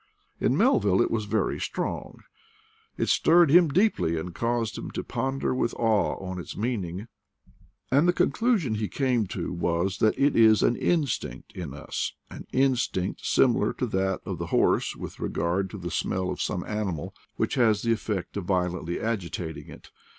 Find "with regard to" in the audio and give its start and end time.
14.95-15.77